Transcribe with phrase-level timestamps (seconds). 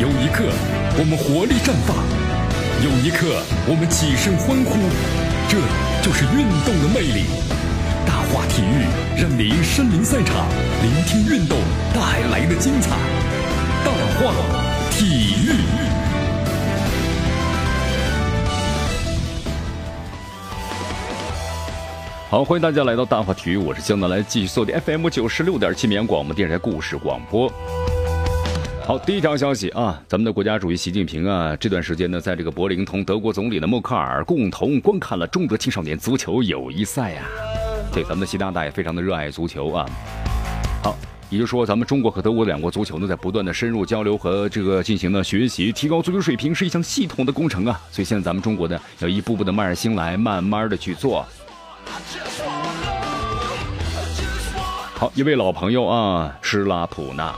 [0.00, 0.42] 有一刻
[0.98, 1.94] 我们活力绽放，
[2.82, 4.74] 有一刻我们起身欢呼，
[5.46, 5.56] 这
[6.02, 7.26] 就是运动的魅力。
[8.04, 8.82] 大话体育
[9.16, 10.48] 让您身临赛场，
[10.82, 11.56] 聆听运动
[11.94, 12.90] 带来的精彩。
[13.84, 14.34] 大话
[14.90, 15.62] 体育。
[22.28, 27.48] 好，欢迎大家来到大话体育，我是江南来继续锁定 FM 九十六点七绵阳广播电视台故事广播。
[28.86, 37.22] 好，第一条消息啊，咱们的国家主席习近平啊，这段时间呢，在这个柏林同德国总理的默克尔共同观看了中德青少年足球友谊赛呀。
[37.90, 39.88] 对，咱们的习大大也非常的热爱足球啊。
[40.82, 40.94] 好，
[41.30, 47.80] 也就是说，咱们中国和德国两国足球呢，在不断的深入交流和这个进行了学习，提高足球水平是一项系统的工程啊。
[47.90, 51.24] 所以现在咱们中国呢，要一步步的迈着心来，慢慢的去做。
[54.92, 57.34] 好，一位老朋友啊，施拉普纳。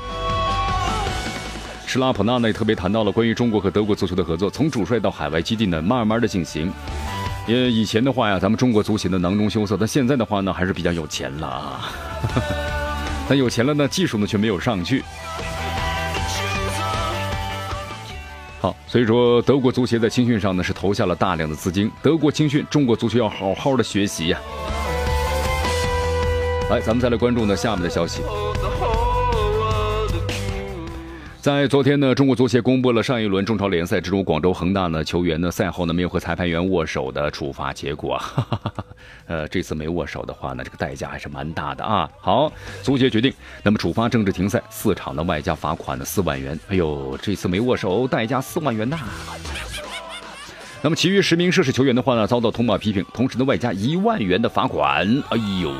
[1.86, 6.70] 施拉普纳呢也特别谈到了关于中国和德国足球的合作，从主帅到海外基地呢，慢慢的进行。
[7.46, 11.92] 因为以前的话呀，咱们中国足协的囊中羞涩，但现在的话呢，还是比较有钱了啊。
[13.28, 15.04] 但有钱了呢，技术呢却没有上去。
[18.60, 24.38] 好，所以说德国足协在青训上呢是投下了大量的资金，德国青训，中国足球要好好的学习呀。
[26.68, 28.22] 来，咱们再来关注呢下面的消息。
[31.46, 38.20] 在昨天呢，中国足协公布了上一轮中超联赛之中，广州恒大呢球员呢赛后呢没有和裁判员握手的处罚结果。
[39.28, 42.10] 呃，这次没握手的话呢，这个代价还是蛮大的啊。
[42.20, 42.52] 好，
[42.82, 46.58] 足协决定，那么处罚政治停赛四场的外加罚款的四万元。
[46.66, 48.98] 哎呦，这次没握手，代价四万元呐。
[50.82, 55.06] 那么其余十名涉事球员的话呢，遭到通报批评，同时呢外加一万元的罚款。
[55.28, 55.72] 哎呦。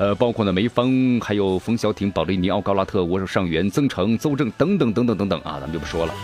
[0.00, 6.14] 呃，包括呢梅芳，还有冯潇霆、保利尼奥、高拉特、我手上元、曾诚、邹正等等等等等等啊，咱们就不说了。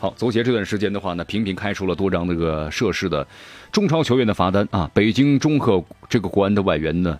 [0.00, 3.24] 好，足协这段时间的话呢，频频开出了多张这个涉事的
[3.70, 4.90] 中超球员的罚单啊。
[4.92, 7.16] 北京中赫这个国安的外援呢，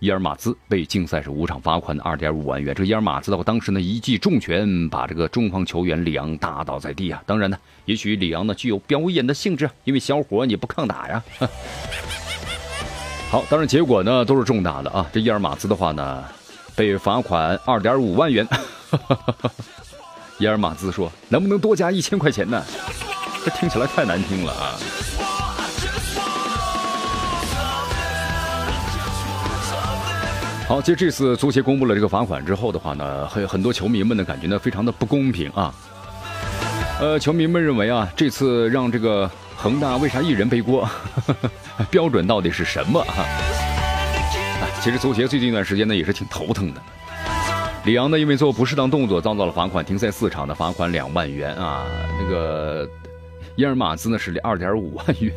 [0.00, 2.74] 伊尔马兹被禁赛是五场，罚款二点五万元。
[2.74, 7.22] 这伊尔马兹的话，当时呢一记重拳把这个中方球员里昂打倒在地啊。
[7.24, 11.22] 当然呢，也许里昂呢具有表演的性质，因为小伙你不抗打呀。
[13.30, 15.06] 好，当然结果呢都是重大的啊！
[15.12, 16.24] 这伊尔马兹的话呢，
[16.74, 18.48] 被罚款二点五万元。
[20.38, 22.64] 伊尔马兹说：“能不能多加一千块钱呢？”
[23.44, 24.80] 这听起来太难听了啊！
[30.66, 35.74] 好，其实这次足协公布了这个罚款之后的话呢，很很多球迷们的感觉呢非常的不公平啊。
[36.98, 39.30] 呃，球迷们认为啊，这次让这个。
[39.60, 40.88] 恒大为啥一人背锅？
[41.90, 43.02] 标准到底是什么？
[43.04, 46.82] 哈，啊其实足协最近一段时间呢也是挺头疼的。
[47.84, 51.86] 里昂呢因为做不适当动作遭到了罚款，停赛四场的罚款两万元啊。
[52.20, 52.88] 那个
[53.56, 55.32] 伊尔马兹呢是二点五万元，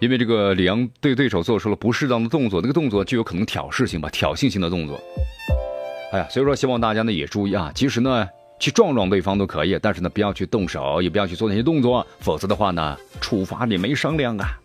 [0.00, 5.00] 因为这个里昂对对手做出了不适当的动作，那个动作具有可能挑事性吧，挑衅性的动作。
[6.12, 8.28] 哎呀，所以说希望大家呢也注意啊，其实呢。
[8.60, 14.56] 去撞撞对方都可以，但是呢，不要去动手，也不要去做那些动作，否则的话呢，处罚你没商量啊。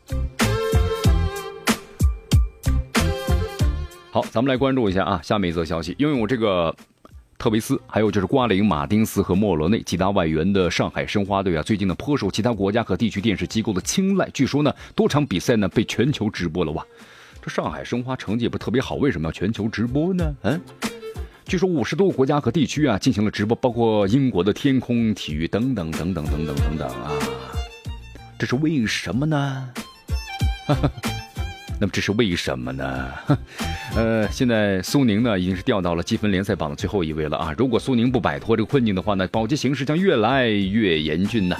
[4.09, 6.75] 好，咱们来关注一下啊，下面一则消息，拥有这个
[7.37, 16.83] 特维斯，还有就是瓜林、马丁斯和莫罗内几大外援的上海申花队啊，最近呢颇受其他国家和地区电视机构的青睐，据说呢多场比赛呢被全球直播了哇。
[17.41, 20.35] 这上海申花成绩也不特别好，为什么要全球直播呢？
[20.43, 20.59] 嗯。
[21.45, 27.11] 据说五十多个国家和地区啊进行了直播，包括英国的天空体育等等等等等等等等啊，
[28.39, 29.69] 这是为什么呢？
[31.79, 33.11] 那么这是为什么呢？
[33.95, 37.53] 呃，现在苏宁呢已经是掉到了积分联赛榜的最后一位了啊！
[37.57, 41.55] 如果苏宁不摆脱这个困境的话呢，保级形势将越来越严峻呢。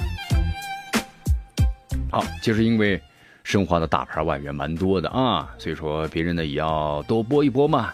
[2.10, 3.00] 好，就是因为
[3.44, 7.92] 申花的大牌外援蛮多的啊，所以说别人呢也要多播一播嘛。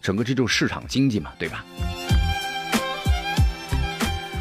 [0.00, 1.64] 整个这就是市场经济嘛，对吧？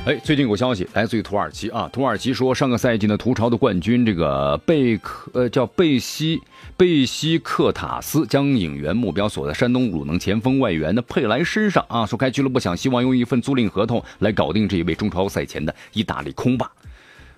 [0.06, 6.40] 哎，最近有消息来自于土耳其啊，土耳其说上个赛季呢，图超的冠军这个贝克呃叫贝西
[6.78, 16.72] 贝西克塔斯将引援目标锁在山东鲁能前锋外援的佩莱身上啊，说该俱乐部想希望用一份租赁合同来搞定这一位中超赛前的意大利空霸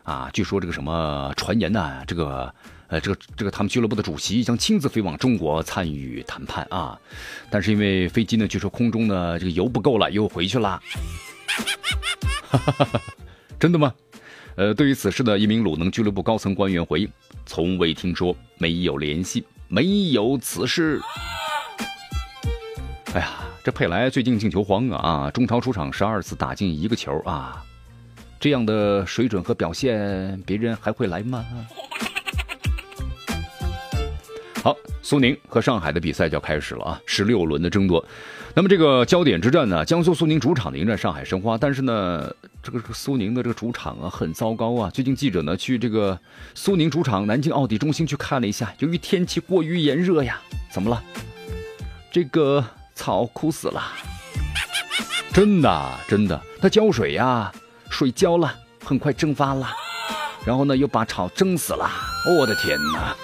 [0.04, 2.54] 啊，据说这个什么传言呢，这个。
[2.90, 6.98] 呃，这个这个，他们俱乐部的主席将亲自飞往中国参与谈判啊，
[7.50, 10.81] 但是因为飞机呢，据说空中呢这个油不够了，又回去了。
[13.60, 13.94] 真的吗？
[14.56, 17.12] 呃，对于此事呢，一名鲁能俱乐部高层官员回应：
[17.46, 21.02] 从未听说，没有联系，没有此事。
[23.14, 23.44] 哎呀。
[23.64, 25.32] 这佩莱最近进球荒啊啊！
[25.32, 27.62] 中超出场十二次打进一个球啊，
[28.40, 31.46] 这样的水准和表现，别人还会来吗？
[34.68, 38.06] 好，苏宁和上海的比赛就要开始了啊，十六轮的争夺。
[38.54, 42.30] 那么这个焦点之战呢，江苏苏宁主场迎战上海申花，但是呢，
[42.62, 44.90] 这个苏宁的这个主场啊很糟糕啊。
[44.90, 46.19] 最近记者呢去这个
[46.54, 50.38] 苏宁主场南京奥迪中心去看了一下，由于天气过于炎热呀，
[50.70, 51.02] 怎么了？
[52.12, 52.62] 这个
[52.94, 53.81] 草枯死了，
[55.31, 57.50] 真的真的，它浇水呀，
[57.90, 58.54] 水浇了，
[58.84, 59.70] 很快蒸发了，
[60.44, 61.90] 然后呢又把草蒸死了，
[62.38, 63.16] 我的天哪！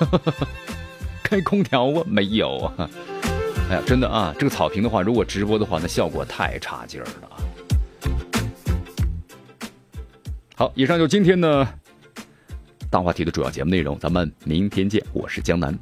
[1.34, 2.04] 开空调啊？
[2.06, 2.88] 没有啊。
[3.72, 4.36] 哎呀，真的啊！
[4.38, 7.30] 这个草坪的话，如果直播的话，那效果太差劲儿了！
[10.54, 11.68] 好，以上就今天的
[12.92, 15.76] 大话题的主要节目内容，咱们明天见，我是江南。